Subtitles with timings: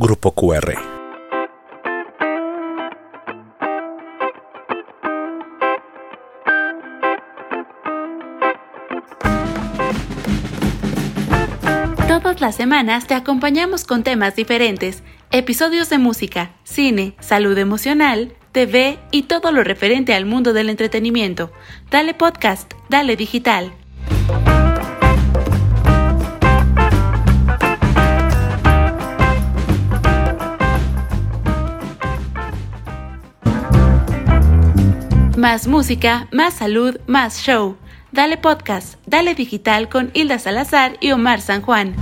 [0.00, 0.74] Grupo QR.
[12.06, 19.00] Todas las semanas te acompañamos con temas diferentes, episodios de música, cine, salud emocional, TV
[19.10, 21.50] y todo lo referente al mundo del entretenimiento.
[21.90, 23.72] Dale podcast, dale digital.
[35.38, 37.76] Más música, más salud, más show.
[38.10, 41.94] Dale podcast, dale digital con Hilda Salazar y Omar San Juan.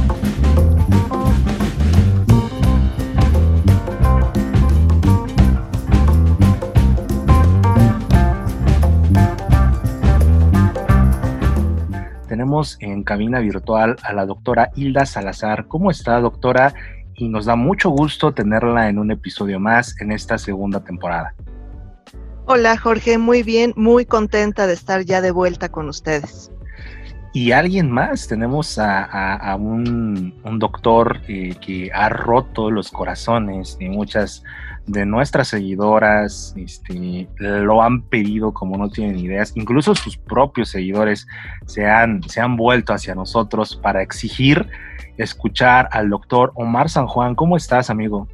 [12.26, 15.68] Tenemos en cabina virtual a la doctora Hilda Salazar.
[15.68, 16.72] ¿Cómo está, doctora?
[17.14, 21.34] Y nos da mucho gusto tenerla en un episodio más en esta segunda temporada.
[22.48, 26.52] Hola Jorge, muy bien, muy contenta de estar ya de vuelta con ustedes.
[27.32, 34.44] Y alguien más, tenemos a, un, doctor eh, que ha roto los corazones de muchas
[34.86, 41.26] de nuestras seguidoras, este, lo han pedido como no tienen ideas, incluso sus propios seguidores
[41.66, 44.68] se han, se han vuelto hacia nosotros para exigir
[45.16, 47.34] escuchar al doctor Omar San Juan.
[47.34, 48.28] ¿Cómo estás, amigo?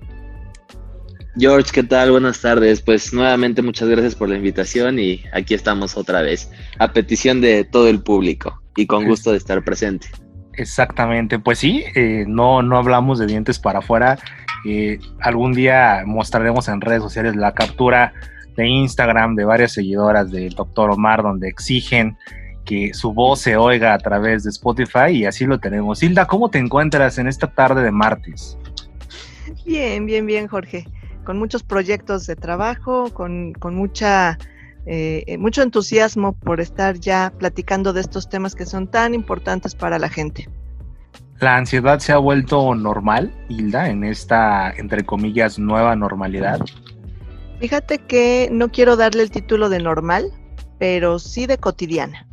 [1.36, 2.10] George, ¿qué tal?
[2.10, 2.82] Buenas tardes.
[2.82, 7.64] Pues nuevamente muchas gracias por la invitación y aquí estamos otra vez, a petición de
[7.64, 10.08] todo el público y con gusto de estar presente.
[10.54, 14.18] Exactamente, pues sí, eh, no, no hablamos de dientes para afuera.
[14.66, 18.12] Eh, algún día mostraremos en redes sociales la captura
[18.54, 22.18] de Instagram de varias seguidoras del doctor Omar donde exigen
[22.66, 26.02] que su voz se oiga a través de Spotify y así lo tenemos.
[26.02, 28.58] Hilda, ¿cómo te encuentras en esta tarde de martes?
[29.64, 30.86] Bien, bien, bien, Jorge
[31.24, 34.38] con muchos proyectos de trabajo, con, mucha,
[34.86, 39.74] eh, eh, mucho entusiasmo por estar ya platicando de estos temas que son tan importantes
[39.74, 40.48] para la gente.
[41.40, 46.60] ¿La ansiedad se ha vuelto normal, Hilda, en esta, entre comillas, nueva normalidad?
[47.58, 50.30] Fíjate que no quiero darle el título de normal,
[50.78, 52.28] pero sí de cotidiana.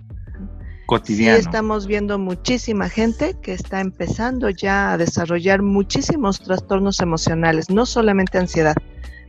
[0.90, 1.38] Cotidiano.
[1.38, 7.86] Sí estamos viendo muchísima gente que está empezando ya a desarrollar muchísimos trastornos emocionales, no
[7.86, 8.74] solamente ansiedad,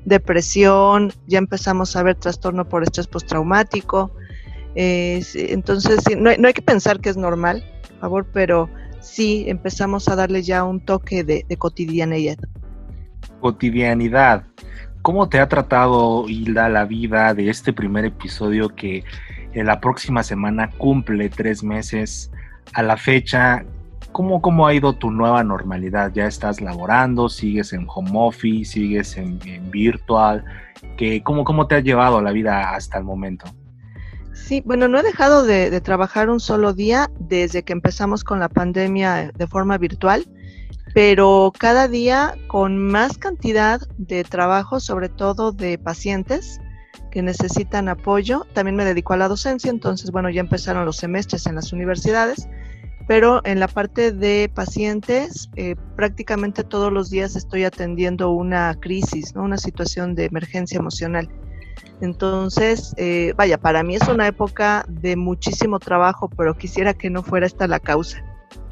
[0.06, 4.10] depresión, ya empezamos a ver trastorno por estrés postraumático.
[4.74, 10.42] entonces, no, hay que pensar que es normal, por favor, pero sí empezamos a darle
[10.42, 12.38] ya un toque de, de cotidianidad.
[13.42, 14.44] Cotidianidad.
[15.02, 19.04] ¿Cómo te ha tratado, Hilda, la vida de este primer episodio que
[19.54, 22.30] la próxima semana cumple tres meses
[22.72, 23.64] a la fecha.
[24.12, 26.12] ¿Cómo, ¿Cómo ha ido tu nueva normalidad?
[26.12, 27.28] ¿Ya estás laborando?
[27.28, 28.72] ¿Sigues en home office?
[28.72, 29.38] ¿Sigues en,
[29.70, 30.44] virtual?
[30.96, 33.46] ¿Qué, cómo, ¿Cómo te ha llevado la vida hasta el momento?
[34.32, 38.40] Sí, bueno, no he dejado de, de, trabajar un solo día desde que empezamos con
[38.40, 40.26] la pandemia de forma virtual,
[40.92, 46.60] pero cada día con más cantidad de trabajo, sobre todo de pacientes,
[47.10, 48.46] que necesitan apoyo.
[48.52, 52.48] También me dedico a la docencia, entonces, bueno, ya empezaron los semestres en las universidades,
[53.06, 59.34] pero en la parte de pacientes, eh, prácticamente todos los días estoy atendiendo una crisis,
[59.34, 59.42] ¿no?
[59.42, 61.28] una situación de emergencia emocional.
[62.00, 67.22] Entonces, eh, vaya, para mí es una época de muchísimo trabajo, pero quisiera que no
[67.22, 68.24] fuera esta la causa.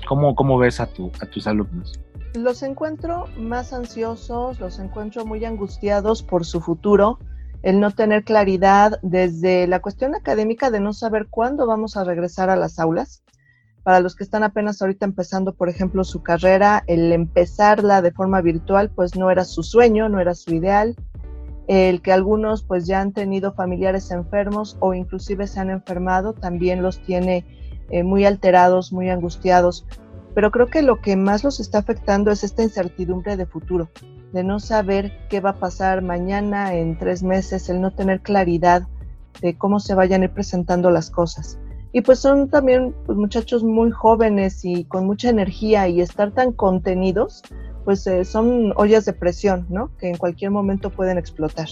[0.07, 2.01] ¿Cómo, cómo ves a, tu, a tus alumnos?
[2.35, 7.19] Los encuentro más ansiosos, los encuentro muy angustiados por su futuro,
[7.63, 12.51] el no tener claridad desde la cuestión académica de no saber cuándo vamos a regresar
[12.51, 13.23] a las aulas.
[13.83, 18.41] Para los que están apenas ahorita empezando, por ejemplo, su carrera, el empezarla de forma
[18.43, 20.95] virtual, pues no era su sueño, no era su ideal.
[21.69, 26.83] El que algunos pues ya han tenido familiares enfermos o inclusive se han enfermado, también
[26.83, 27.45] los tiene
[27.91, 29.87] eh, muy alterados, muy angustiados.
[30.35, 33.89] Pero creo que lo que más los está afectando es esta incertidumbre de futuro
[34.33, 38.87] de no saber qué va a pasar mañana, en tres meses, el no tener claridad
[39.41, 41.59] de cómo se vayan a ir presentando las cosas.
[41.93, 46.53] Y pues son también pues, muchachos muy jóvenes y con mucha energía y estar tan
[46.53, 47.43] contenidos,
[47.85, 49.91] pues eh, son ollas de presión, ¿no?
[49.97, 51.69] Que en cualquier momento pueden explotar.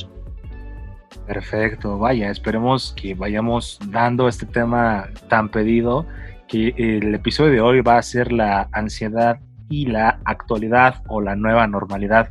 [1.26, 6.06] Perfecto, vaya, esperemos que vayamos dando este tema tan pedido,
[6.46, 11.36] que el episodio de hoy va a ser la ansiedad y la actualidad o la
[11.36, 12.28] nueva normalidad.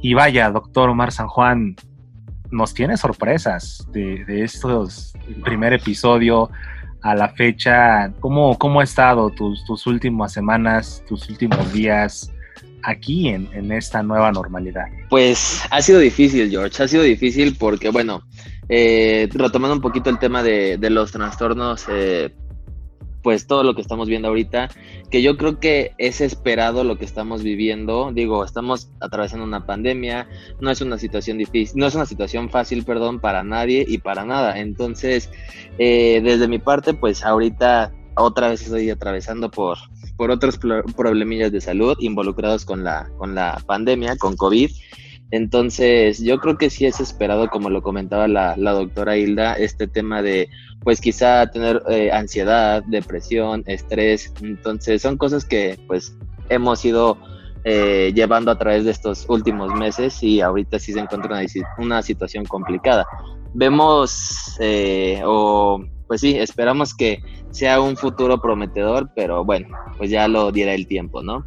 [0.00, 1.76] Y vaya, doctor Omar San Juan,
[2.50, 6.50] nos tiene sorpresas de, estos primer episodio
[7.02, 8.12] a la fecha.
[8.20, 12.30] ¿Cómo, cómo ha estado tus, tus últimas semanas, tus últimos días?
[12.84, 14.84] aquí en, esta nueva normalidad?
[15.08, 18.22] Pues ha sido difícil, George, ha sido difícil porque, bueno,
[18.68, 22.34] eh, retomando un poquito el tema de, los trastornos, eh,
[23.24, 24.68] pues todo lo que estamos viendo ahorita,
[25.10, 28.12] que yo creo que es esperado lo que estamos viviendo.
[28.12, 30.28] Digo, estamos atravesando una pandemia,
[30.60, 34.26] no es una situación difícil, no es una situación fácil, perdón, para nadie y para
[34.26, 34.60] nada.
[34.60, 35.30] Entonces,
[35.78, 39.78] eh, desde mi parte, pues ahorita otra vez estoy atravesando por,
[40.18, 40.58] por otros
[40.94, 44.70] problemillas de salud involucrados con la, con la pandemia, con COVID.
[45.34, 50.22] Entonces, yo creo que sí es esperado, como lo comentaba la, doctora Hilda, este tema
[50.22, 50.48] de,
[50.84, 54.32] pues quizá tener eh, ansiedad, depresión, estrés.
[54.40, 56.16] Entonces, son cosas que pues
[56.50, 57.18] hemos ido
[57.64, 61.44] eh, llevando a través de estos últimos meses y ahorita sí se encuentra una,
[61.78, 63.04] una situación complicada.
[63.54, 67.18] Vemos, eh, o pues sí, esperamos que
[67.50, 69.66] sea un futuro prometedor, pero bueno,
[69.98, 71.44] pues ya lo dirá el tiempo, ¿no?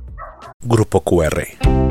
[0.60, 1.87] Grupo QR.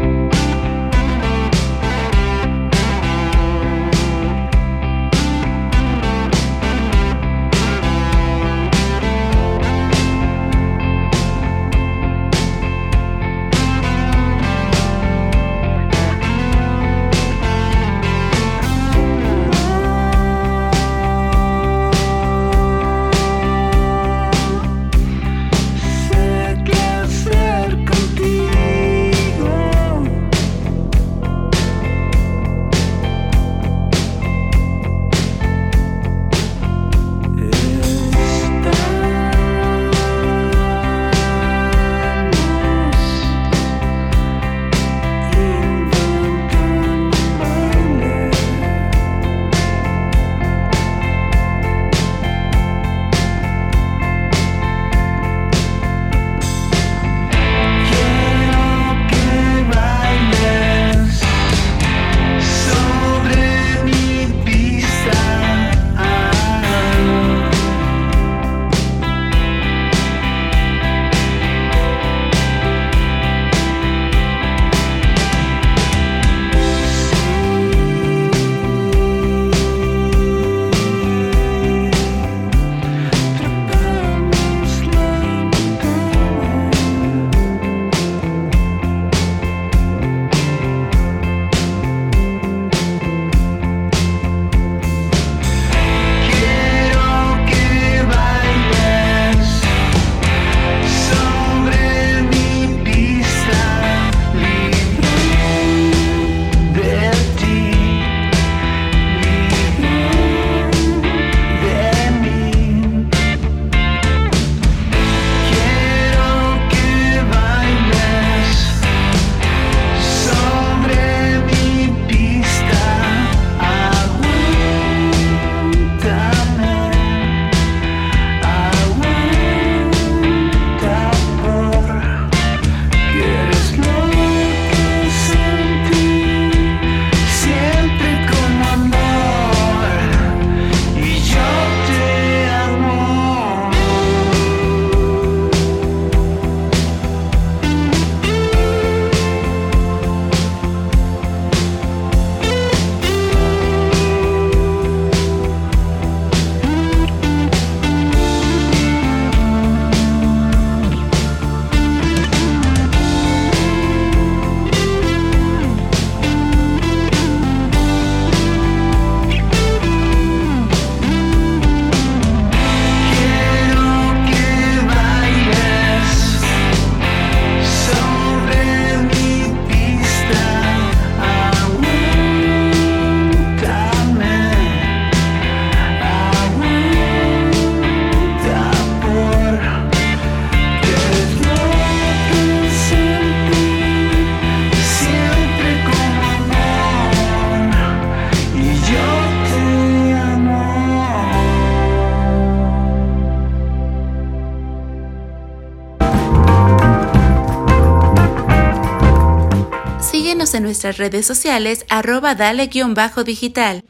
[210.77, 213.83] Nuestras redes sociales arroba dale-digital.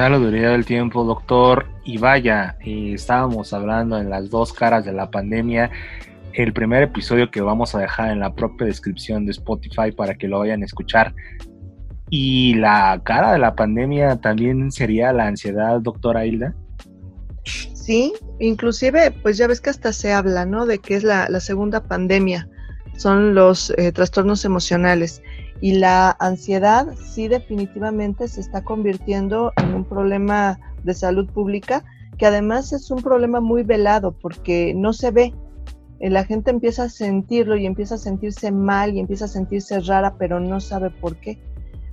[0.00, 1.66] Ya lo duró el tiempo, doctor.
[1.84, 5.70] Y vaya, eh, estábamos hablando en las dos caras de la pandemia.
[6.32, 10.26] El primer episodio que vamos a dejar en la propia descripción de Spotify para que
[10.26, 11.14] lo vayan a escuchar.
[12.08, 16.54] Y la cara de la pandemia también sería la ansiedad, doctora Hilda.
[17.44, 20.64] Sí, inclusive, pues ya ves que hasta se habla, ¿no?
[20.64, 22.48] De que es la, segunda pandemia,
[22.96, 25.22] son los eh, trastornos emocionales.
[25.60, 31.84] Y la ansiedad sí definitivamente se está convirtiendo en un problema de salud pública,
[32.16, 35.34] que además es un problema muy velado porque no se ve.
[36.00, 39.80] Eh, la gente empieza a sentirlo y empieza a sentirse mal y empieza a sentirse
[39.80, 41.38] rara, pero no sabe por qué.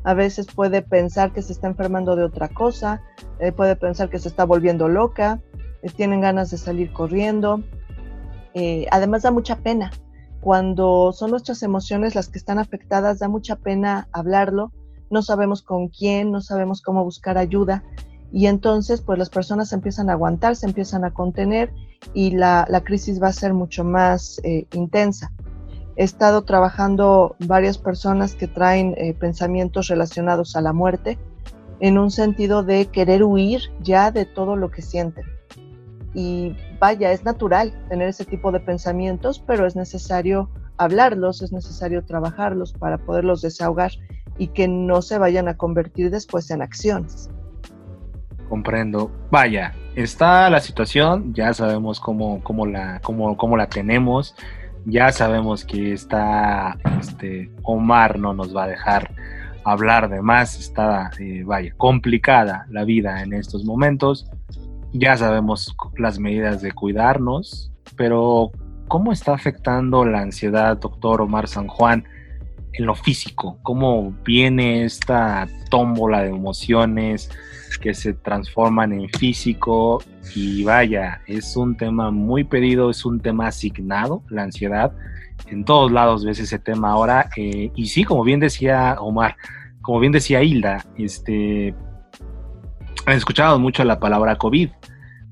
[0.03, 3.01] A veces puede pensar que se está enfermando de otra cosa,
[3.39, 5.41] eh, puede pensar que se está volviendo loca,
[5.81, 7.63] eh, tienen ganas de salir corriendo.
[8.89, 9.91] además da mucha pena,
[10.41, 14.71] cuando son nuestras emociones las que están afectadas, da mucha pena hablarlo,
[15.09, 17.83] no sabemos con quién, no sabemos cómo buscar ayuda
[18.31, 21.71] y entonces pues las personas empiezan a aguantar, se empiezan a contener
[22.13, 25.31] y la, crisis va a ser mucho más eh, intensa.
[25.95, 31.17] He estado trabajando varias personas que traen eh, pensamientos relacionados a la muerte
[31.79, 35.36] en un sentido de querer huir ya de todo lo que sienten.
[36.13, 42.03] Y vaya, es natural tener ese tipo de pensamientos, pero es necesario hablarlos, es necesario
[42.05, 43.91] trabajarlos para poderlos desahogar
[44.37, 47.29] y que no se vayan a convertir después en acciones.
[48.49, 49.11] Comprendo.
[49.29, 54.35] Vaya, está la situación, ya sabemos cómo, cómo, la, cómo, cómo la tenemos,
[54.85, 59.11] ya sabemos que está, este, Omar no nos va a dejar
[59.65, 64.29] hablar de más, está, eh, vaya, complicada la vida en estos momentos
[64.93, 68.51] ya sabemos las medidas de cuidarnos, pero
[68.87, 72.05] ¿cómo está afectando la ansiedad, doctor Omar San Juan,
[72.73, 73.57] en lo físico?
[73.63, 77.29] ¿Cómo viene esta tómbola de emociones
[77.81, 80.01] que se transforman en físico?
[80.35, 84.91] Y vaya, es un tema muy pedido, es un tema asignado, la ansiedad.
[85.47, 87.29] En todos lados ves ese tema ahora.
[87.35, 89.35] Eh, y sí, como bien decía Omar,
[89.81, 91.73] como bien decía Hilda, este,
[93.07, 94.69] han escuchado mucho la palabra COVID,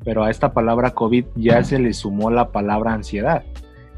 [0.06, 3.44] pero a esta palabra COVID ya se le sumó la palabra ansiedad.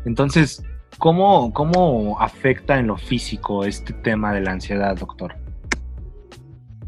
[0.03, 0.63] Entonces,
[0.97, 5.35] ¿cómo, cómo afecta en lo físico este tema de la ansiedad, doctor?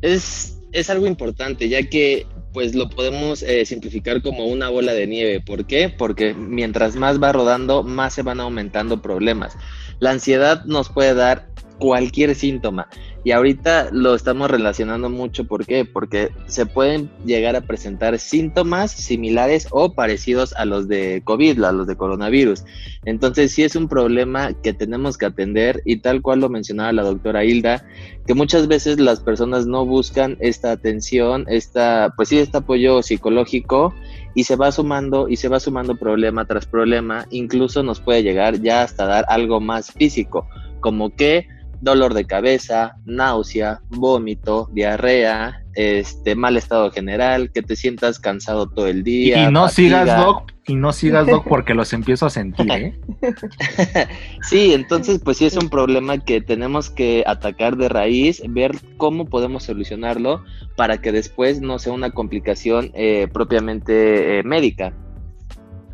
[0.01, 5.05] Es, es algo importante, ya que pues lo podemos eh, simplificar como una bola de
[5.05, 5.41] nieve.
[5.41, 5.89] ¿Por qué?
[5.96, 9.55] Porque mientras más va rodando, más se van aumentando problemas.
[10.00, 12.88] La ansiedad nos puede dar cualquier síntoma.
[13.23, 15.83] Y ahorita lo estamos relacionando mucho, ¿por qué?
[15.83, 21.73] Porque se pueden llegar a presentar síntomas similares o parecidos a los de COVID, a
[21.73, 22.63] los de coronavirus.
[23.03, 27.03] Entonces sí es un problema que tenemos que atender y tal cual lo mencionaba la
[27.03, 27.85] doctora Hilda,
[28.25, 33.93] que muchas veces las personas no buscan esta atención, esta, pues sí, este apoyo psicológico
[34.33, 38.61] y se va sumando y se va sumando problema tras problema, incluso nos puede llegar
[38.61, 40.47] ya hasta dar algo más físico,
[40.79, 41.47] como que
[41.81, 48.88] dolor de cabeza, náusea, vómito, diarrea, este mal estado general, que te sientas cansado todo
[48.88, 49.48] el día.
[49.48, 53.00] Y no sigas doc, y no sigas doc porque los empiezo a sentir, ¿eh?
[54.41, 59.25] sí, entonces pues sí es un problema que tenemos que atacar de raíz, ver cómo
[59.25, 60.43] podemos solucionarlo
[60.75, 64.93] para que después no sea una complicación eh, propiamente eh, médica.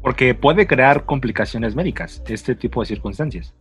[0.01, 3.53] Porque puede crear complicaciones médicas este tipo de circunstancias.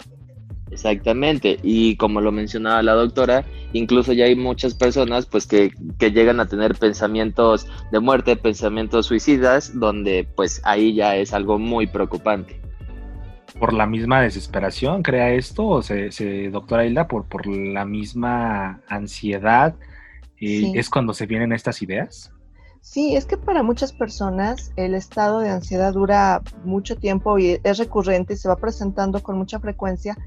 [0.74, 6.10] Exactamente, y como lo mencionaba la doctora, incluso ya hay muchas personas pues que, que,
[6.10, 11.86] llegan a tener pensamientos de muerte, pensamientos suicidas, donde pues ahí ya es algo muy
[11.86, 12.60] preocupante.
[13.60, 19.76] ¿Por la misma desesperación crea esto, o se, doctora Hilda, por, por la misma ansiedad?
[20.40, 22.33] Eh, ¿Es cuando se vienen estas ideas?
[22.84, 27.78] Sí, es que para muchas personas el estado de ansiedad dura mucho tiempo y es
[27.78, 30.18] recurrente y se va presentando con mucha frecuencia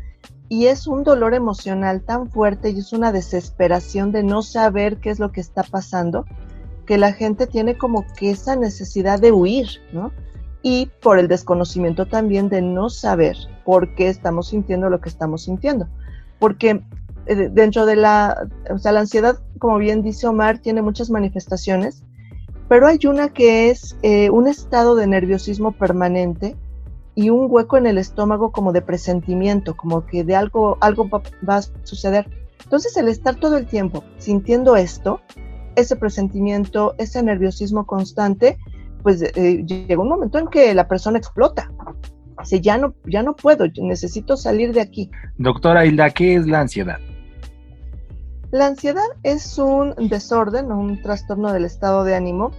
[0.49, 5.11] y es un dolor emocional tan fuerte y es una desesperación de no saber qué
[5.11, 6.25] es lo que está pasando,
[6.87, 10.11] que la gente tiene como que esa necesidad de huir, ¿no?
[10.63, 15.43] Y por el desconocimiento también de no saber por qué estamos sintiendo lo que estamos
[15.43, 15.87] sintiendo.
[16.39, 16.81] Porque
[17.27, 22.03] eh, dentro de la, o sea, la ansiedad, como bien dice Omar, tiene muchas manifestaciones,
[22.67, 26.55] pero hay una que es eh, un estado de nerviosismo permanente
[27.15, 31.57] y un hueco en el estómago como de presentimiento, como que de algo, algo va,
[31.57, 32.29] a suceder.
[32.63, 35.21] Entonces el estar todo el tiempo sintiendo esto,
[35.75, 38.57] ese presentimiento, ese nerviosismo constante,
[39.01, 41.71] pues eh, llega un momento en que la persona explota.
[42.39, 45.09] Dice, ya no, ya no puedo, necesito salir de aquí.
[45.37, 46.99] Doctora Hilda, ¿qué es la ansiedad?
[48.51, 52.51] La ansiedad es un desorden o un trastorno del estado de ánimo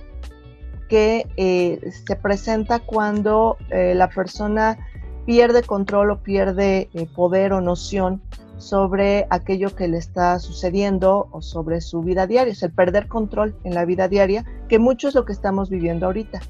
[0.88, 4.78] que eh, se presenta cuando eh, la persona
[5.24, 8.20] pierde control o pierde eh, poder o noción
[8.58, 13.54] sobre aquello que le está sucediendo o sobre su vida diaria, es el perder control
[13.64, 16.40] en la vida diaria, que mucho es lo que estamos viviendo ahorita.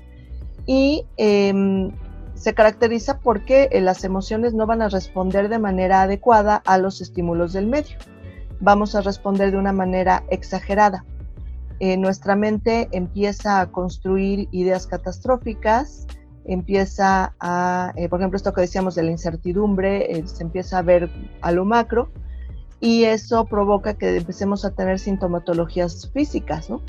[0.67, 1.93] Y em,
[2.35, 7.53] se caracteriza porque las emociones no van a responder de manera adecuada a los estímulos
[7.53, 7.99] del medio.
[8.61, 11.05] Vamos a responder de una manera exagerada.
[11.81, 16.07] Eh, nuestra mente empieza a construir ideas catastróficas,
[16.45, 20.83] empieza a, eh, por ejemplo, esto que decíamos de la incertidumbre, eh, se empieza a
[20.83, 21.09] ver
[21.41, 22.11] a lo macro
[22.81, 26.83] y eso provoca que empecemos a tener sintomatologías físicas, ¿no?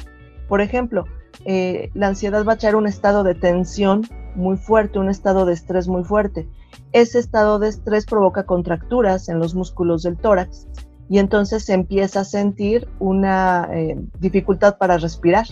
[0.47, 1.05] Por ejemplo,
[1.45, 4.01] la ansiedad va a echar un estado de tensión
[4.35, 6.49] muy fuerte, un estado de estrés muy fuerte.
[6.91, 10.67] Ese estado de estrés provoca contracturas en los músculos del tórax
[11.09, 15.47] y entonces se empieza a sentir una eh, dificultad para respirar.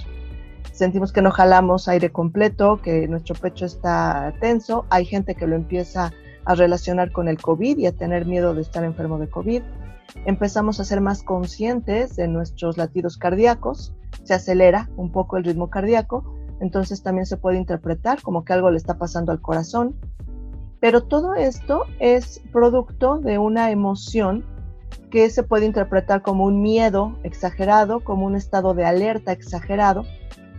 [0.72, 4.86] Sentimos que no jalamos aire completo, que nuestro pecho está tenso.
[4.92, 6.14] Hay gente que lo empieza
[6.46, 9.64] a relacionar con el COVID y a tener miedo de estar enfermo de COVID.
[10.26, 15.70] Empezamos a ser más conscientes de nuestros latidos cardíacos, se acelera un poco el ritmo
[15.70, 19.96] cardíaco, entonces también se puede interpretar como que algo le está pasando al corazón.
[20.80, 24.46] Pero todo esto es producto de una emoción
[25.10, 30.06] que se puede interpretar como un miedo exagerado, como un estado de alerta exagerado,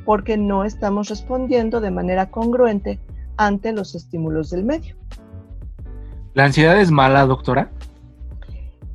[0.05, 2.99] porque no estamos respondiendo de manera congruente
[3.37, 4.97] ante los estímulos del medio.
[6.35, 7.71] ¿La ansiedad es mala, doctora?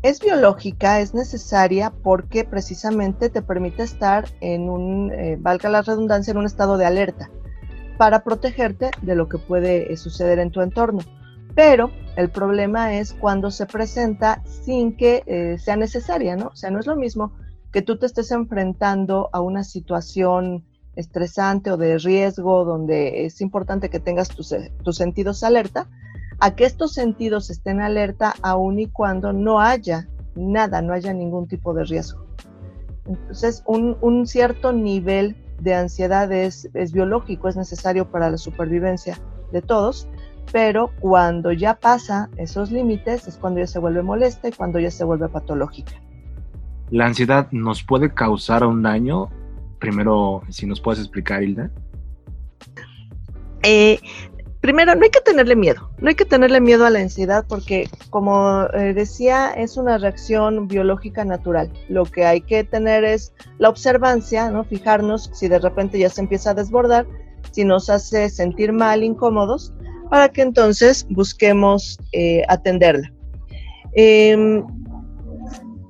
[0.02, 6.32] Es biológica, es necesaria porque precisamente te permite estar en un, eh, valga la redundancia,
[6.32, 7.30] en un estado de alerta
[7.98, 11.02] para protegerte de lo que puede eh, suceder en tu entorno
[11.56, 16.48] pero el problema es cuando se presenta sin que eh, sea necesaria, ¿no?
[16.48, 17.34] O sea, no es lo mismo
[17.72, 20.64] que tú te estés enfrentando a una situación
[20.96, 25.90] estresante o de riesgo donde es importante que tengas tus, eh, sentidos alerta,
[26.40, 31.48] a que estos sentidos estén alerta aun y cuando no haya nada, no haya ningún
[31.48, 32.26] tipo de riesgo.
[33.06, 39.18] Entonces, un, cierto nivel de ansiedad es biológico, es necesario para la supervivencia
[39.52, 40.08] de todos,
[40.52, 44.92] pero cuando ya pasa esos límites es cuando ya se vuelve molesta y cuando ya
[44.92, 45.94] se vuelve patológica.
[46.92, 49.30] ¿La ansiedad nos puede causar un daño?
[49.80, 51.72] Primero, si nos puedes explicar, Hilda.
[53.64, 54.00] Eh,
[54.62, 57.90] primero, no hay que tenerle miedo, no hay que tenerle miedo a la ansiedad porque,
[58.10, 61.72] como eh, decía, es una reacción biológica natural.
[61.90, 64.64] Lo que hay que tener es la observancia, ¿no?
[64.64, 67.08] Fijarnos si de repente ya se empieza a desbordar,
[67.52, 69.74] si nos hace sentir mal, incómodos,
[70.14, 73.12] para que entonces busquemos eh, atenderla.
[73.94, 74.64] Em,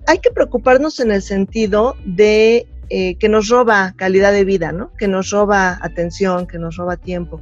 [0.07, 4.93] hay que preocuparnos en el sentido de eh, que nos roba calidad de vida, ¿no?
[4.97, 7.41] Que nos roba atención, que nos roba tiempo.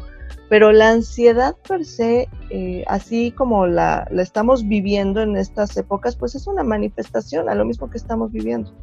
[0.50, 6.16] Pero la ansiedad per se, eh, así como la, la, estamos viviendo en estas épocas,
[6.16, 8.74] pues es una manifestación a lo mismo que estamos viviendo.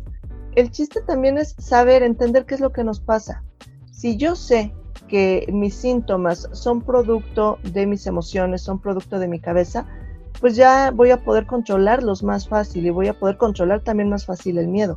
[0.55, 3.43] El chiste también es saber, entender qué es lo que nos pasa.
[3.91, 4.73] Si yo sé
[5.09, 9.87] que mis síntomas son producto de mis emociones, son producto de mi cabeza,
[10.41, 14.27] pues ya voy a poder controlarlos más fácil y voy a poder controlar también más
[14.27, 14.97] fácil el miedo.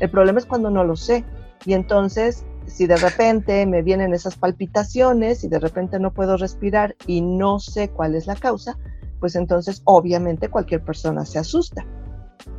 [0.00, 1.24] El problema es cuando no lo sé.
[1.64, 6.96] Y entonces, si de repente me vienen esas palpitaciones y de repente no puedo respirar
[7.06, 8.78] y no sé cuál es la causa,
[9.20, 11.86] pues entonces obviamente cualquier persona se asusta.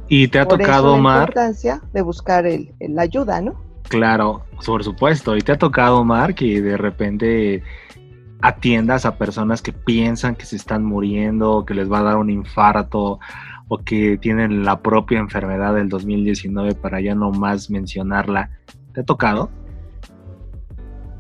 [0.08, 2.46] Y te ha tocado, eso la importancia de buscar
[2.80, 3.70] la ayuda, ¿no?
[3.91, 5.36] Claro, por supuesto.
[5.36, 7.62] Y te ha tocado, Mar, que de repente
[8.41, 12.30] atiendas a personas que piensan que se están muriendo, que les va a dar un
[12.30, 13.19] infarto
[13.67, 18.49] o que tienen la propia enfermedad del 2019 para ya no más mencionarla.
[18.93, 19.51] ¿Te ha tocado?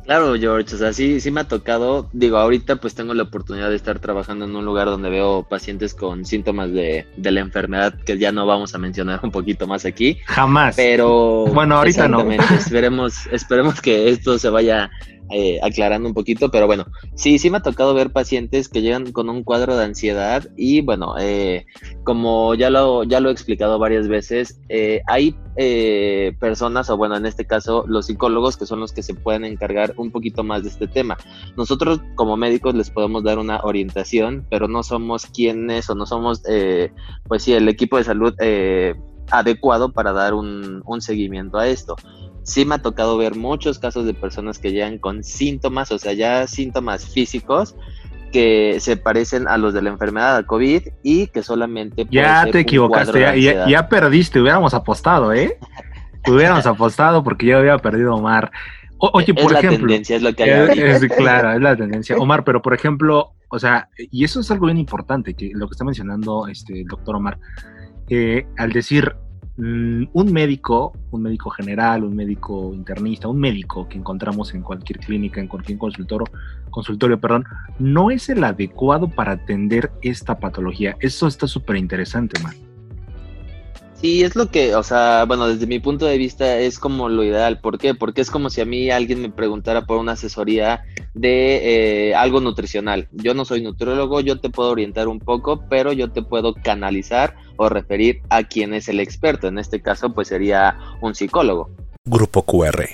[0.05, 2.09] Claro, George, o sea, sí, sí me ha tocado.
[2.11, 5.93] Digo, ahorita pues tengo la oportunidad de estar trabajando en un lugar donde veo pacientes
[5.93, 9.85] con síntomas de, de la enfermedad que ya no vamos a mencionar un poquito más
[9.85, 10.17] aquí.
[10.25, 10.75] Jamás.
[10.75, 11.45] Pero.
[11.53, 12.29] Bueno, ahorita no.
[12.31, 14.89] Esperemos, esperemos que esto se vaya
[15.31, 19.11] eh, aclarando un poquito, pero bueno, sí, sí me ha tocado ver pacientes que llegan
[19.11, 21.65] con un cuadro de ansiedad y bueno, eh,
[22.03, 25.35] como ya lo, ya lo he explicado varias veces, eh, hay
[26.39, 29.93] personas, o bueno, en este caso los psicólogos, que son los que se pueden encargar
[29.97, 31.17] un poquito más de este tema.
[31.57, 36.41] Nosotros como médicos les podemos dar una orientación, pero no somos quienes o no somos,
[37.27, 38.33] pues sí, el equipo de salud
[39.29, 41.95] adecuado para dar un, un seguimiento a esto
[42.43, 46.13] sí me ha tocado ver muchos casos de personas que llegan con síntomas, o sea,
[46.13, 47.75] ya síntomas físicos
[48.31, 52.07] que se parecen a los de la enfermedad de COVID y que solamente...
[52.09, 55.57] Ya te equivocaste, ya, ya, perdiste, hubiéramos apostado, ¿eh?
[56.27, 58.51] hubiéramos apostado porque yo había perdido Omar.
[58.97, 59.87] oye, es por la ejemplo.
[59.87, 62.15] tendencia, es lo que hay es, claro, es la tendencia.
[62.19, 65.73] Omar, pero por ejemplo, o sea, y eso es algo bien importante, que lo que
[65.73, 67.37] está mencionando este, el doctor Omar,
[68.09, 69.13] eh, al decir
[69.63, 74.97] Mm, un médico, un médico general, un médico internista, un médico que encontramos en cualquier
[74.97, 76.25] clínica, en cualquier consultorio,
[76.71, 77.43] consultorio, perdón,
[77.77, 80.97] no es el adecuado para atender esta patología.
[80.99, 82.70] Eso está súper interesante, man.
[84.01, 87.23] Sí, es lo que, o sea, bueno, desde mi punto de vista es como lo
[87.23, 87.59] ideal.
[87.59, 87.93] ¿Por qué?
[87.93, 90.83] Porque es como si a mí alguien me preguntara por una asesoría
[91.13, 93.09] de eh, algo nutricional.
[93.11, 97.35] Yo no soy nutriólogo, yo te puedo orientar un poco, pero yo te puedo canalizar
[97.57, 99.47] o referir a quien es el experto.
[99.47, 101.69] En este caso, pues sería un psicólogo.
[102.03, 102.89] Grupo QR.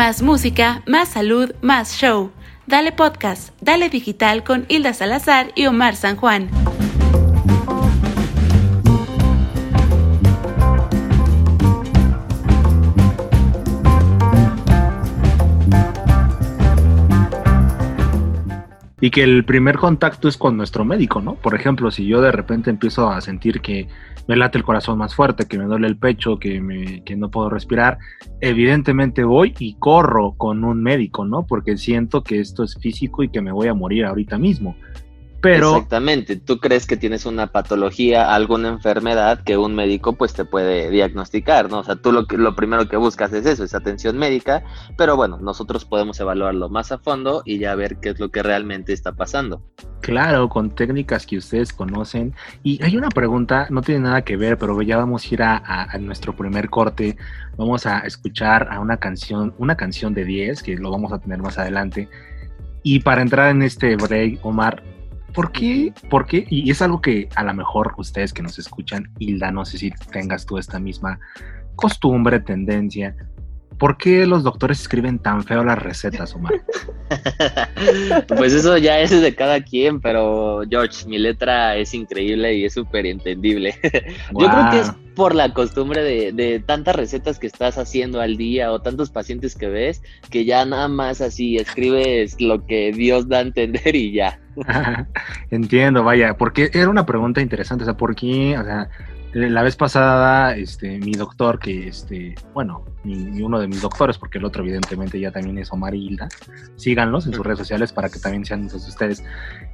[0.00, 2.30] Más música, más salud, más show.
[2.66, 6.48] Dale podcast, dale digital con Hilda Salazar y Omar San Juan.
[19.10, 21.34] Que el primer contacto es con nuestro médico, ¿no?
[21.34, 23.88] Por ejemplo, si yo de repente empiezo a sentir que
[24.28, 27.30] me late el corazón más fuerte, que me duele el pecho, que, me, que no
[27.30, 27.98] puedo respirar,
[28.40, 31.46] evidentemente voy y corro con un médico, ¿no?
[31.46, 34.76] Porque siento que esto es físico y que me voy a morir ahorita mismo.
[35.42, 40.44] Pero, Exactamente, tú crees que tienes una patología, alguna enfermedad que un médico pues te
[40.44, 41.78] puede diagnosticar, ¿no?
[41.78, 44.62] O sea, tú lo, lo primero que buscas es eso, es atención médica,
[44.98, 48.42] pero bueno, nosotros podemos evaluarlo más a fondo y ya ver qué es lo que
[48.42, 49.62] realmente está pasando.
[50.02, 52.34] Claro, con técnicas que ustedes conocen.
[52.62, 55.56] Y hay una pregunta, no tiene nada que ver, pero ya vamos a ir a,
[55.84, 57.16] a nuestro primer corte.
[57.56, 61.40] Vamos a escuchar a una canción, una canción de 10, que lo vamos a tener
[61.40, 62.08] más adelante.
[62.82, 64.82] Y para entrar en este break, Omar,
[65.32, 65.92] ¿Por qué?
[66.08, 66.46] ¿Por qué?
[66.50, 69.90] Y es algo que a lo mejor ustedes que nos escuchan, Hilda, no sé si
[70.12, 71.18] tengas tú esta misma
[71.76, 73.14] costumbre, tendencia.
[73.78, 76.52] ¿Por qué los doctores escriben tan feo las recetas, Omar?
[78.28, 82.74] pues eso ya es de cada quien, pero George, mi letra es increíble y es
[82.74, 83.74] súper entendible.
[84.38, 88.38] Yo creo que es por la costumbre de, de, tantas recetas que estás haciendo al
[88.38, 93.28] día o tantos pacientes que ves, que ya nada más así escribes lo que Dios
[93.28, 94.40] da a entender y ya.
[95.50, 98.56] Entiendo, vaya, porque era una pregunta interesante, o sea, ¿por qué?
[98.58, 98.88] O sea,
[99.34, 104.38] la vez pasada, este, mi doctor, que este, bueno, mi, uno de mis doctores, porque
[104.38, 106.30] el otro evidentemente ya también es Omar y Hilda,
[106.76, 109.22] síganlos en sus redes sociales para que también sean de ustedes.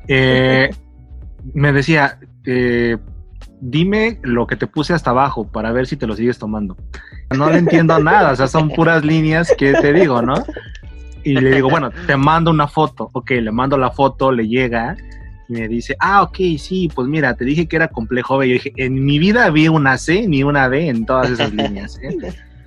[0.09, 0.71] Eh,
[1.55, 2.97] me decía, eh,
[3.61, 6.77] dime lo que te puse hasta abajo para ver si te lo sigues tomando.
[7.37, 10.35] No le entiendo nada, o sea, son puras líneas que te digo, ¿no?
[11.25, 13.11] Y le digo, bueno, te mando una foto.
[13.13, 14.97] Ok, le mando la foto, le llega
[15.49, 18.49] y me dice, ah, ok, sí, pues mira, te dije que era complejo B.
[18.49, 21.99] Yo dije, en mi vida vi una C ni una B en todas esas líneas.
[22.03, 22.17] ¿eh?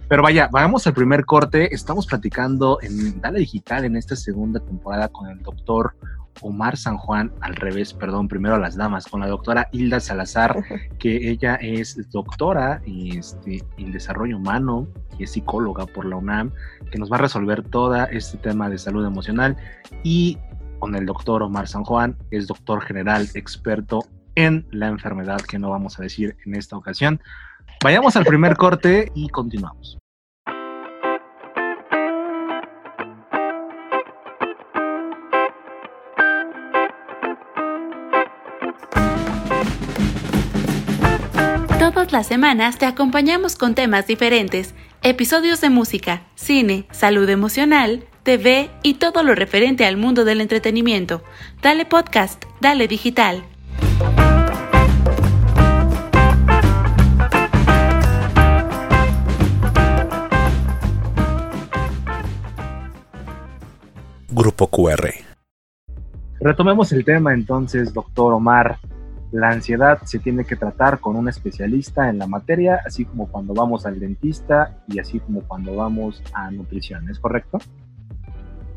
[0.09, 1.73] Pero vaya, vamos al primer corte.
[1.73, 5.93] Estamos platicando en Dale Digital en esta segunda temporada con el doctor
[6.41, 10.63] Omar San Juan, al revés, perdón, primero a las damas, con la doctora Hilda Salazar,
[10.97, 16.51] que ella es doctora este, en desarrollo humano y es psicóloga por la UNAM,
[16.91, 19.57] que nos va a resolver todo este tema de salud emocional.
[20.03, 20.37] Y
[20.79, 25.69] con el doctor Omar San Juan, es doctor general experto en la enfermedad que no
[25.69, 27.21] vamos a decir en esta ocasión.
[27.83, 29.98] Vayamos al primer corte y continuamos.
[42.09, 48.71] Todas las semanas te acompañamos con temas diferentes, episodios de música, cine, salud emocional, TV
[48.81, 51.21] y todo lo referente al mundo del entretenimiento.
[51.61, 53.43] Dale podcast, dale digital.
[64.29, 65.13] Grupo QR.
[66.39, 68.79] Retomemos el tema entonces, doctor Omar.
[69.31, 73.53] La ansiedad se tiene que tratar con un especialista en la materia, así como cuando
[73.53, 77.59] vamos al dentista y así como cuando vamos a nutrición, ¿es correcto?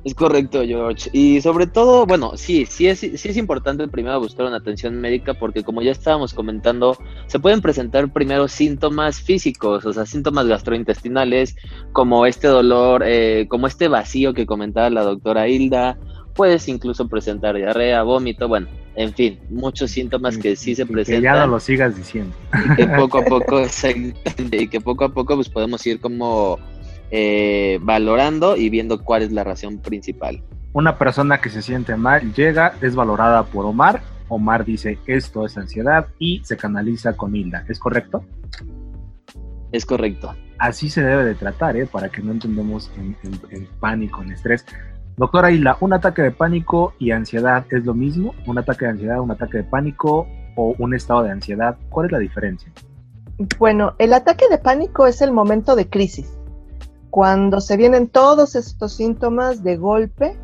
[0.04, 1.08] Es correcto, George.
[1.12, 5.34] Y sobre todo, bueno, sí, sí es, sí es importante primero buscar una atención médica
[5.34, 11.54] porque como ya estábamos comentando, se pueden presentar primero síntomas físicos, o sea, síntomas gastrointestinales,
[11.92, 15.96] como este dolor, eh, como este vacío que comentaba la doctora Hilda,
[16.34, 21.22] puedes incluso presentar diarrea, vómito, bueno, en fin, muchos síntomas que sí se presentan.
[21.22, 22.34] Que ya no lo sigas diciendo.
[22.52, 23.62] Y que poco a poco,
[24.50, 26.58] y que poco a poco pues podemos ir como
[27.10, 30.42] eh, valorando y viendo cuál es la razón principal.
[30.74, 34.02] Una persona que se siente mal llega, es valorada por Omar.
[34.28, 37.64] Omar dice esto es ansiedad y se canaliza con Hilda.
[37.68, 38.24] ¿Es correcto?
[39.72, 40.34] Es correcto.
[40.58, 41.86] Así se debe de tratar, ¿eh?
[41.86, 43.16] para que no entendemos en,
[43.50, 44.64] en pánico, en estrés.
[45.16, 48.34] Doctora Isla, ¿un ataque de pánico y ansiedad es lo mismo?
[48.46, 51.76] ¿Un ataque de ansiedad, un ataque de pánico o un estado de ansiedad?
[51.90, 52.72] ¿Cuál es la diferencia?
[53.58, 56.32] Bueno, el ataque de pánico es el momento de crisis,
[57.10, 60.38] cuando se vienen todos estos síntomas de golpe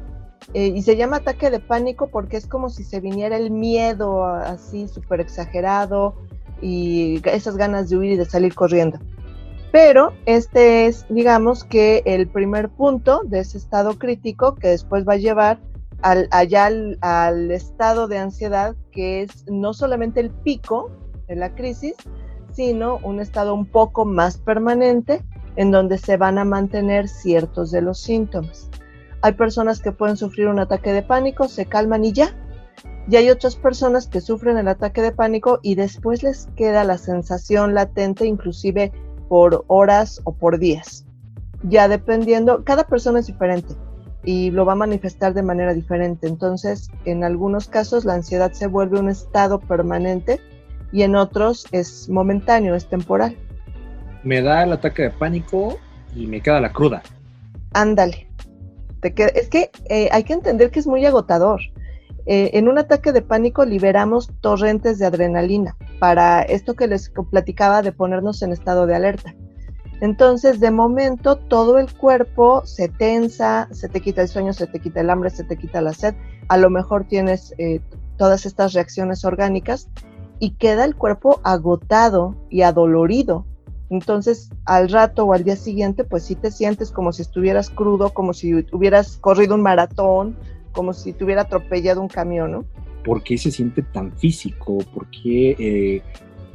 [0.52, 4.24] eh, y se llama ataque de pánico porque es como si se viniera el miedo
[4.26, 6.14] así súper exagerado
[6.60, 8.98] y esas ganas de huir y de salir corriendo.
[9.70, 15.14] Pero este es, digamos que el primer punto de ese estado crítico que después va
[15.14, 15.60] a llevar
[16.00, 16.66] al, allá
[17.00, 20.90] al, estado de ansiedad, que es no solamente el pico
[21.26, 21.94] de la crisis,
[22.52, 25.22] sino un estado un poco más permanente
[25.56, 28.70] en donde se van a mantener ciertos de los síntomas.
[29.20, 32.34] Hay personas que pueden sufrir un ataque de pánico, se calman y ya.
[33.10, 36.98] Y hay otras personas que sufren el ataque de pánico y después les queda la
[36.98, 38.92] sensación latente, inclusive
[39.28, 41.04] por horas o por días.
[41.62, 43.74] Ya dependiendo, cada persona es diferente
[44.24, 46.26] y lo va a manifestar de manera diferente.
[46.26, 50.40] Entonces, en algunos casos la ansiedad se vuelve un estado permanente
[50.92, 53.36] y en otros es momentáneo, es temporal.
[54.24, 55.78] Me da el ataque de pánico
[56.14, 57.02] y me queda la cruda.
[57.72, 58.28] Ándale.
[59.02, 61.60] es que eh, hay que entender que es muy agotador.
[62.30, 67.80] Eh, en un ataque de pánico liberamos torrentes de adrenalina para esto que les platicaba
[67.80, 69.34] de ponernos en estado de alerta.
[70.02, 74.78] Entonces, de momento, todo el cuerpo se tensa, se te quita el sueño, se te
[74.78, 76.14] quita el hambre, se te quita la sed.
[76.48, 77.80] A lo mejor tienes eh,
[78.18, 79.88] todas estas reacciones orgánicas
[80.38, 83.46] y queda el cuerpo agotado y adolorido.
[83.88, 88.10] Entonces, al rato o al día siguiente, pues sí te sientes como si estuvieras crudo,
[88.10, 90.36] como si hubieras corrido un maratón,
[90.72, 92.64] como si te hubiera atropellado un camión, ¿no?
[93.04, 94.78] ¿Por qué se siente tan físico?
[94.92, 96.02] ¿Por qué eh,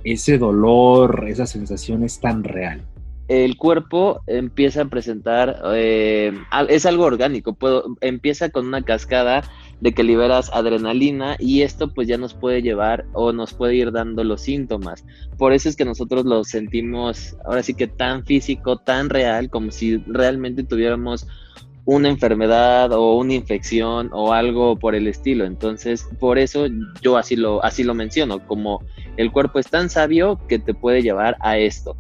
[0.04, 2.86] ese dolor, esa sensación es tan real?
[3.30, 6.34] El cuerpo empieza a presentar, eh,
[6.68, 9.44] es algo orgánico, puedo, empieza con una cascada
[9.80, 13.92] de que liberas adrenalina y esto pues ya nos puede llevar o nos puede ir
[13.94, 15.06] dando los síntomas.
[15.38, 19.72] Por eso es que nosotros lo sentimos ahora sí que tan físico, tan real, como
[19.72, 21.26] si realmente tuviéramos
[21.86, 25.46] una enfermedad o una infección o algo por el estilo.
[25.46, 26.68] Entonces, por eso
[27.02, 28.82] yo así lo, así lo menciono, como
[29.18, 31.98] el cuerpo es tan sabio que te puede llevar a esto.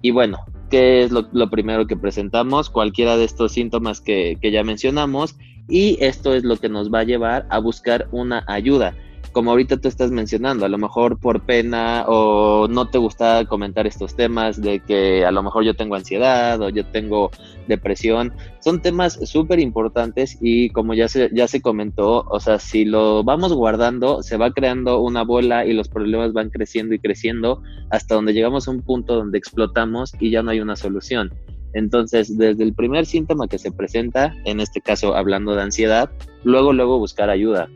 [0.00, 0.38] Y bueno,
[0.70, 2.70] ¿qué es lo, primero que presentamos?
[2.70, 5.36] Cualquiera de estos síntomas que, que ya mencionamos
[5.68, 8.94] y esto es lo que nos va a llevar a buscar una ayuda
[9.38, 13.86] como ahorita tú estás mencionando, a lo mejor por pena o no te gusta comentar
[13.86, 17.30] estos temas de que a lo mejor yo tengo ansiedad o yo tengo
[17.68, 22.84] depresión, son temas súper importantes y como ya se, ya se comentó, o sea, si
[22.84, 27.62] lo vamos guardando, se va creando una bola y los problemas van creciendo y creciendo
[27.90, 31.32] hasta donde llegamos a un punto donde explotamos y ya no hay una solución.
[31.74, 36.10] Entonces, desde el primer síntoma que se presenta, en este caso hablando de ansiedad,
[36.42, 37.68] luego, luego buscar ayuda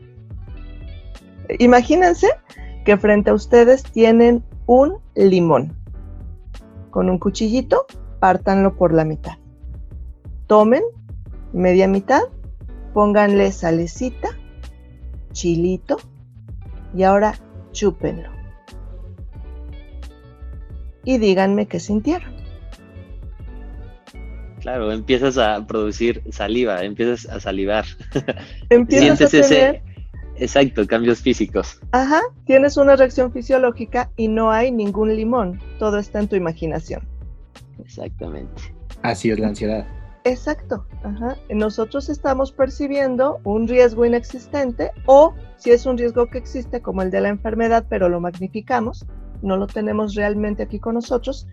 [1.59, 2.27] Imagínense
[2.85, 5.75] que frente a ustedes tienen un limón.
[6.89, 7.85] Con un cuchillito,
[8.19, 9.33] pártanlo por la mitad.
[10.47, 10.83] Tomen
[11.53, 12.21] media mitad,
[12.93, 14.29] pónganle salecita,
[15.31, 15.97] chilito
[16.95, 17.35] y ahora
[17.71, 18.29] chúpenlo.
[21.03, 22.33] Y díganme qué sintieron.
[24.61, 27.83] Claro, empiezas a producir saliva, empiezas a salivar.
[28.69, 29.83] Empiezas a tener
[30.37, 31.79] Exacto, cambios físicos.
[31.91, 37.07] Ajá, tienes una reacción fisiológica y no hay ningún limón, todo está en tu imaginación.
[37.79, 38.61] Exactamente.
[39.01, 39.85] Así es la ansiedad.
[40.25, 41.37] Exacto, ajá.
[41.49, 47.11] Nosotros estamos percibiendo un riesgo inexistente o si es un riesgo que existe como el
[47.11, 49.05] de la enfermedad, pero lo magnificamos,
[49.41, 51.47] no lo tenemos realmente aquí con nosotros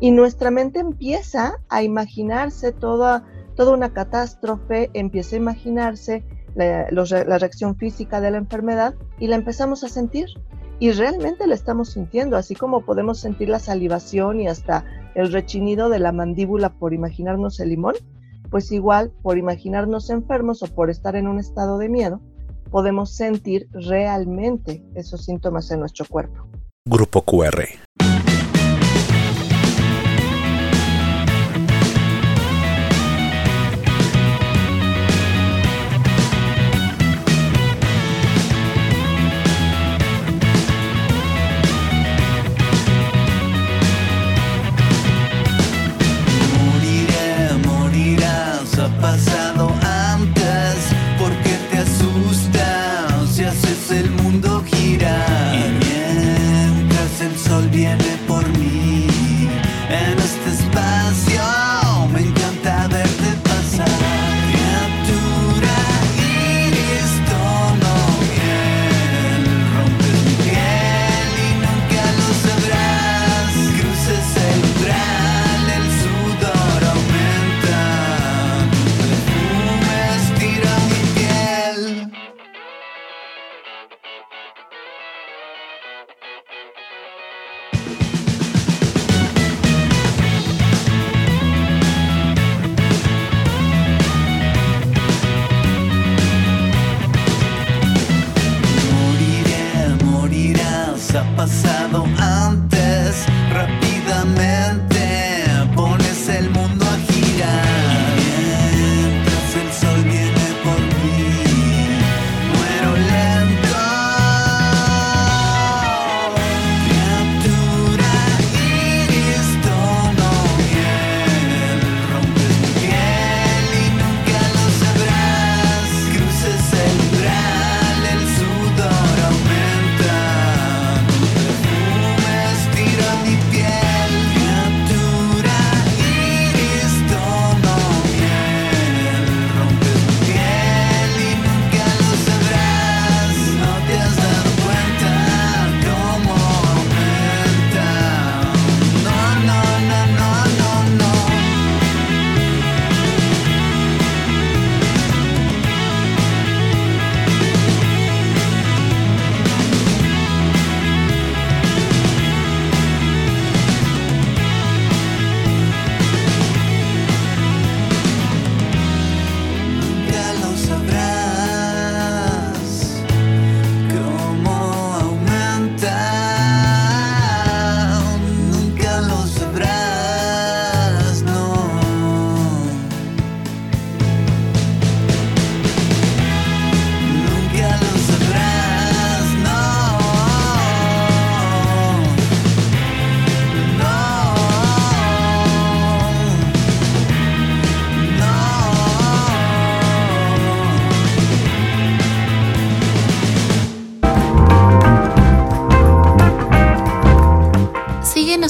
[0.00, 6.24] y nuestra mente empieza a imaginarse toda, toda una catástrofe, empieza a imaginarse
[6.56, 10.26] la, reacción física de la enfermedad y la empezamos a sentir.
[10.78, 15.88] Y realmente la estamos sintiendo, así como podemos sentir la salivación y hasta el rechinido
[15.88, 17.94] de la mandíbula por imaginarnos el limón,
[18.50, 22.20] pues igual por imaginarnos enfermos o por estar en un estado de miedo,
[22.70, 26.46] podemos sentir realmente esos síntomas en nuestro cuerpo.
[26.84, 27.64] Grupo QR.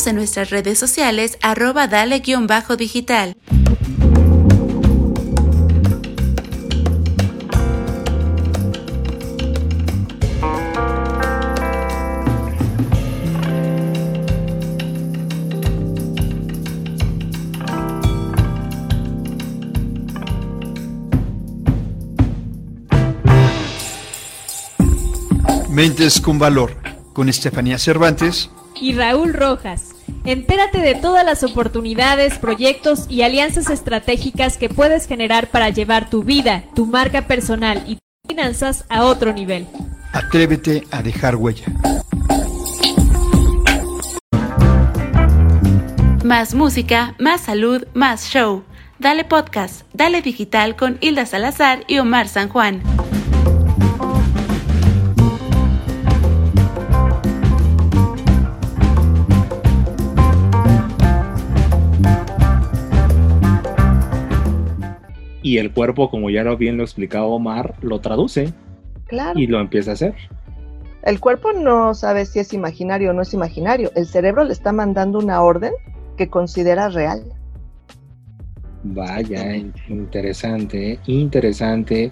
[0.07, 3.35] Síguenos en nuestras redes sociales arroba dale-digital.
[25.69, 26.77] Mentes con Valor,
[27.13, 28.51] con Estefanía Cervantes
[28.81, 29.96] y Raúl Rojas.
[30.27, 36.25] Entérate de todas las oportunidades, proyectos y alianzas estratégicas que puedes generar para llevar tu
[36.25, 39.69] vida, tu marca personal y tus finanzas a otro nivel.
[40.13, 41.67] Atrévete a dejar huella.
[46.25, 48.65] Más música, más salud, más show.
[48.99, 52.83] Dale podcast, dale digital con Hilda Salazar y Omar San Juan.
[65.47, 68.53] Y el cuerpo, como ya lo bien lo explicaba Omar, lo traduce
[69.07, 69.39] Claro.
[69.39, 70.15] y lo empieza a hacer.
[71.05, 73.93] El cuerpo no sabe si es imaginario o no es imaginario.
[73.95, 75.73] El cerebro le está mandando una orden
[76.17, 77.23] que considera real.
[78.83, 79.55] Vaya,
[79.89, 82.11] interesante, interesante.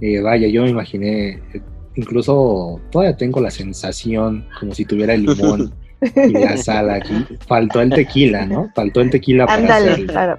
[0.00, 1.62] Eh, vaya, yo me imaginé, eh,
[1.94, 5.72] incluso todavía tengo la sensación como si tuviera el limón
[6.16, 7.14] y la sal aquí.
[7.46, 8.70] Faltó el tequila, ¿no?
[8.74, 10.12] Faltó el tequila para Ándale, hacerlo.
[10.12, 10.38] claro.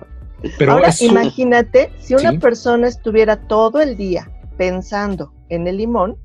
[0.57, 2.37] Pero Ahora imagínate si una Sí.
[2.39, 6.17] persona estuviera todo el día pensando en el limón,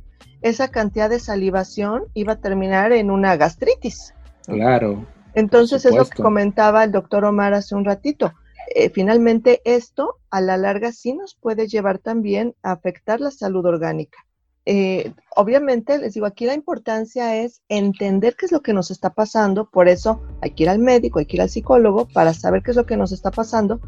[0.43, 4.15] esa cantidad de salivación iba a terminar en una gastritis.
[4.47, 5.05] claro,
[5.35, 8.33] Entonces es lo que comentaba el doctor Omar hace un ratito.
[8.75, 13.65] Eh, finalmente esto a la larga sí nos puede llevar también a afectar la salud
[13.65, 14.19] orgánica.
[14.67, 19.11] Eh, obviamente, les digo, aquí la importancia es entender qué es lo que nos está
[19.11, 22.63] pasando, por eso hay que ir al médico, hay que ir al psicólogo para saber
[22.63, 23.81] qué es lo que nos está pasando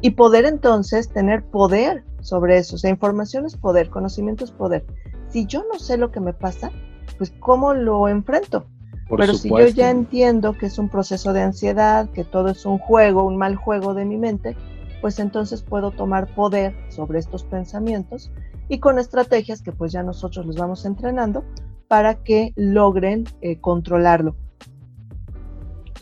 [0.00, 2.76] y poder entonces tener poder sobre eso.
[2.76, 4.84] O sea, información es poder, conocimiento es poder.
[5.28, 6.70] Si yo no sé lo que me pasa,
[7.18, 8.66] pues ¿cómo lo enfrento?
[9.08, 12.66] por Pero si yo ya entiendo que es un proceso de ansiedad, que todo es
[12.66, 14.56] un juego, un mal juego de mi mente,
[15.00, 18.32] pues entonces puedo tomar poder sobre estos pensamientos
[18.68, 21.44] y con estrategias que pues ya nosotros les vamos entrenando
[21.86, 24.34] para que logren eh, controlarlo.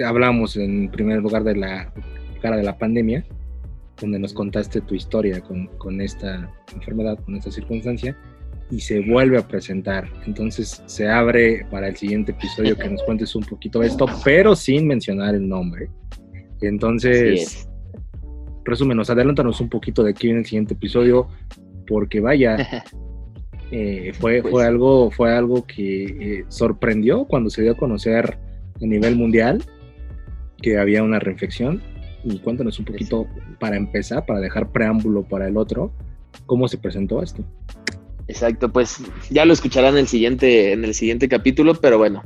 [0.05, 1.93] hablamos en primer lugar de la
[2.41, 3.25] cara de la pandemia,
[4.05, 8.17] donde nos contaste tu historia con, con esta enfermedad, con esta circunstancia,
[8.71, 10.09] y se vuelve a presentar.
[10.27, 14.87] Entonces se abre para el siguiente episodio que nos cuentes un poquito esto, pero sin
[14.87, 15.89] mencionar el nombre.
[16.61, 17.69] Entonces, es.
[18.65, 21.29] resúmenos, adelántanos un poquito de aquí en el siguiente episodio,
[21.87, 22.57] porque vaya,
[23.71, 28.39] eh, fue, Pues- fue, algo, fue algo que eh, sorprendió cuando se dio a conocer
[28.83, 29.63] a nivel mundial
[30.61, 31.83] que había una reinfección.
[32.25, 33.27] Y cuéntanos un poquito,
[33.61, 35.93] para empezar, para dejar preámbulo para el otro,
[36.47, 37.45] cómo se presentó esto.
[38.27, 42.23] Exacto, pues ya lo escucharán en el siguiente, en el siguiente capítulo, pero bueno,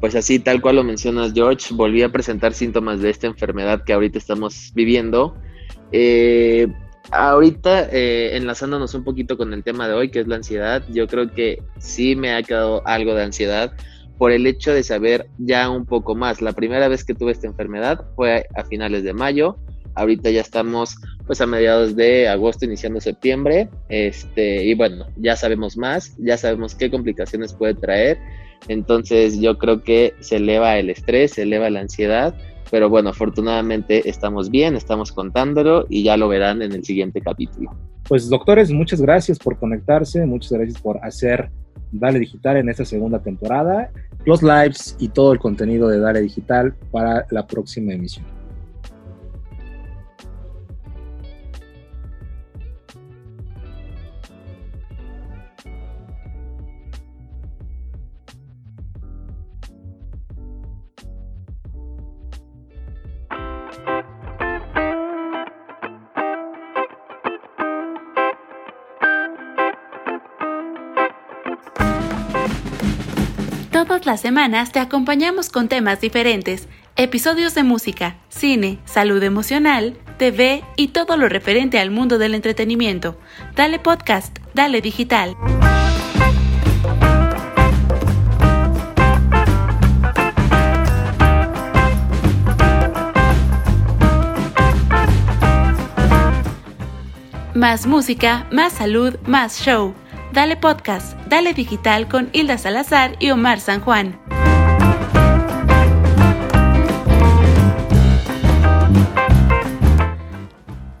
[0.00, 3.92] pues así tal cual lo mencionas, George, volví a presentar síntomas de esta enfermedad que
[3.92, 5.36] ahorita estamos viviendo.
[5.92, 6.66] Eh,
[7.12, 11.06] ahorita, eh, enlazándonos un poquito con el tema de hoy, que es la ansiedad, yo
[11.06, 13.72] creo que sí me ha quedado algo de ansiedad
[14.18, 16.40] por el hecho de saber ya un poco más.
[16.40, 19.56] La primera vez que tuve esta enfermedad fue a finales de mayo,
[19.94, 20.96] ahorita ya estamos
[21.26, 26.74] pues a mediados de agosto, iniciando septiembre, este, y bueno, ya sabemos más, ya sabemos
[26.76, 28.18] qué complicaciones puede traer,
[28.68, 32.34] entonces yo creo que se eleva el estrés, se eleva la ansiedad,
[32.70, 37.74] pero bueno, afortunadamente estamos bien, estamos contándolo y ya lo verán en el siguiente capítulo.
[38.08, 41.50] Pues doctores, muchas gracias por conectarse, muchas gracias por hacer
[41.98, 43.90] Dale Digital en esta segunda temporada,
[44.24, 48.35] los lives y todo el contenido de Dale Digital para la próxima emisión.
[74.06, 80.88] Las semanas te acompañamos con temas diferentes, episodios de música, cine, salud emocional, TV y
[80.88, 83.18] todo lo referente al mundo del entretenimiento.
[83.56, 85.36] Dale podcast, dale digital.
[97.54, 99.96] Más música, más salud, más show.
[100.36, 104.20] Dale Podcast, Dale Digital con Hilda Salazar y Omar San Juan.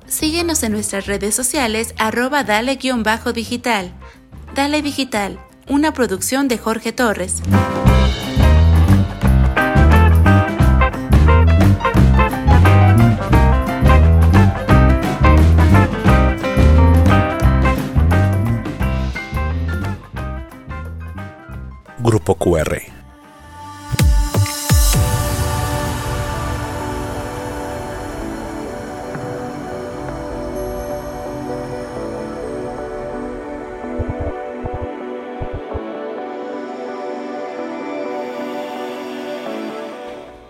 [0.06, 3.92] Síguenos en nuestras redes sociales arroba dale-digital.
[4.54, 7.42] Dale Digital, una producción de Jorge Torres.
[22.06, 22.80] Grupo QR.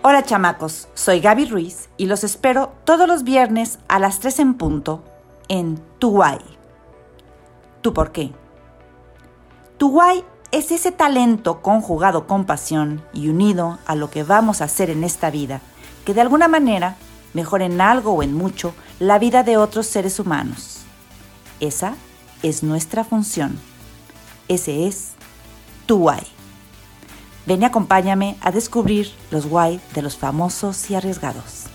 [0.02, 4.54] Hola chamacos, soy Gaby Ruiz y los espero todos los viernes a las 3 en
[4.58, 5.02] punto
[5.48, 6.38] en Tu Guay.
[7.80, 8.30] ¿Tu por qué?
[9.78, 10.22] Tu Guay
[10.56, 15.04] es ese talento conjugado con pasión y unido a lo que vamos a hacer en
[15.04, 15.60] esta vida,
[16.06, 16.96] que de alguna manera
[17.34, 20.78] mejora en algo o en mucho la vida de otros seres humanos.
[21.60, 21.94] Esa
[22.42, 23.58] es nuestra función.
[24.48, 25.10] Ese es
[25.84, 26.26] tu guay.
[27.44, 31.65] Ven y acompáñame a descubrir los guay de los famosos y arriesgados.